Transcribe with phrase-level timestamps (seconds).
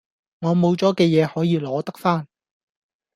[0.39, 2.27] 我冇咗嘅嘢可以攞得返